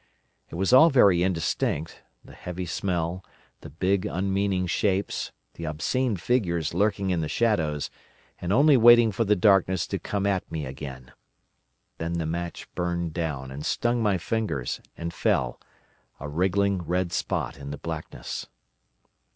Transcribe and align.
It 0.49 0.55
was 0.55 0.73
all 0.73 0.89
very 0.89 1.21
indistinct: 1.21 2.01
the 2.25 2.33
heavy 2.33 2.65
smell, 2.65 3.23
the 3.59 3.69
big 3.69 4.07
unmeaning 4.07 4.65
shapes, 4.65 5.31
the 5.53 5.65
obscene 5.65 6.17
figures 6.17 6.73
lurking 6.73 7.11
in 7.11 7.21
the 7.21 7.27
shadows, 7.27 7.91
and 8.39 8.51
only 8.51 8.77
waiting 8.77 9.11
for 9.11 9.25
the 9.25 9.35
darkness 9.35 9.85
to 9.85 9.99
come 9.99 10.25
at 10.25 10.51
me 10.51 10.65
again! 10.65 11.11
Then 11.99 12.13
the 12.13 12.25
match 12.25 12.67
burnt 12.73 13.13
down, 13.13 13.51
and 13.51 13.63
stung 13.63 14.01
my 14.01 14.17
fingers, 14.17 14.81
and 14.97 15.13
fell, 15.13 15.61
a 16.19 16.27
wriggling 16.27 16.81
red 16.81 17.11
spot 17.13 17.59
in 17.59 17.69
the 17.69 17.77
blackness. 17.77 18.47